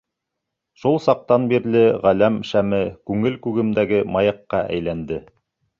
Шул 0.83 0.97
саҡтан 1.03 1.45
бирле 1.51 1.83
ғаләм 2.07 2.41
шәме 2.53 2.81
күңел 3.11 3.39
күгемдәге 3.47 4.05
маяҡҡа 4.17 4.69
әйләнде. 4.79 5.25